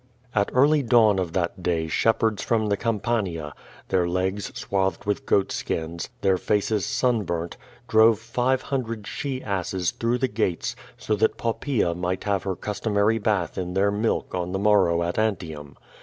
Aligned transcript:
At 0.33 0.49
early 0.55 0.81
dawn 0.81 1.19
of 1.19 1.33
that 1.33 1.61
day 1.61 1.87
shepherds 1.87 2.41
from 2.41 2.69
the 2.69 2.75
Campania, 2.75 3.53
their 3.89 4.07
legs 4.07 4.51
swathed 4.57 5.05
with 5.05 5.27
goat 5.27 5.51
skins, 5.51 6.09
their 6.21 6.39
faces 6.39 6.87
sunburnt, 6.87 7.55
drove 7.87 8.17
five 8.17 8.63
hundred 8.63 9.05
she 9.05 9.43
asses 9.43 9.91
through 9.91 10.17
the 10.17 10.27
gates, 10.27 10.75
so 10.97 11.15
that 11.17 11.37
Poppaca 11.37 11.93
might 11.93 12.23
have 12.23 12.41
her 12.41 12.55
customary 12.55 13.19
bath 13.19 13.59
in 13.59 13.75
their 13.75 13.91
milk 13.91 14.33
on 14.33 14.53
the 14.53 14.57
morrow 14.57 15.03
at 15.03 15.19
Antium. 15.19 15.77